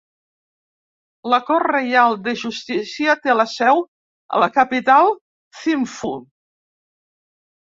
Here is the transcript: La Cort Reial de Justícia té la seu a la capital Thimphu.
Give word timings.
La 1.33 1.39
Cort 1.49 1.67
Reial 1.71 2.17
de 2.27 2.33
Justícia 2.45 3.15
té 3.27 3.35
la 3.41 3.45
seu 3.53 3.83
a 4.35 4.41
la 4.45 4.49
capital 4.57 5.13
Thimphu. 5.61 6.15